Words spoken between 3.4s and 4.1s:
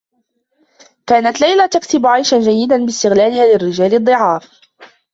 للرّجال